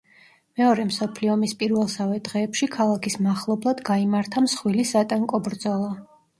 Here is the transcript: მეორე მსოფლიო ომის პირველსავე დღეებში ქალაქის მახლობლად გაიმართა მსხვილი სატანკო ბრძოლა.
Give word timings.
მეორე 0.61 0.85
მსოფლიო 0.87 1.29
ომის 1.33 1.53
პირველსავე 1.59 2.17
დღეებში 2.29 2.69
ქალაქის 2.77 3.19
მახლობლად 3.29 3.87
გაიმართა 3.93 4.47
მსხვილი 4.49 4.91
სატანკო 4.97 5.45
ბრძოლა. 5.51 5.97